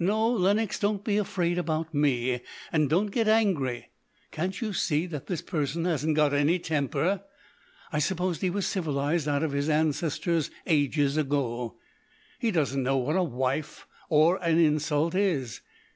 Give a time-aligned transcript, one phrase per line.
[0.00, 2.40] "No, Lenox, don't be afraid about me,
[2.72, 3.90] and don't get angry.
[4.32, 7.22] Can't you see that this person hasn't got any temper?
[7.92, 11.78] I suppose it was civilised out of his ancestors ages ago.
[12.40, 15.60] He doesn't know what a wife or an insult is.